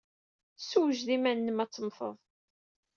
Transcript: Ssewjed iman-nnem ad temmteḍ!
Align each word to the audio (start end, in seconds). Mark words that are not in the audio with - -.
Ssewjed 0.59 1.07
iman-nnem 1.15 1.61
ad 1.63 1.71
temmteḍ! 1.71 2.17